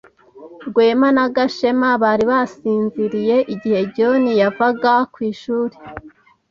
Rwema 0.67 1.07
na 1.17 1.25
Gashema 1.35 1.89
bari 2.03 2.23
basinziriye 2.31 3.37
igihe 3.53 3.79
John 3.95 4.23
yavaga 4.41 4.93
ku 5.13 5.19
ishuri. 5.31 5.75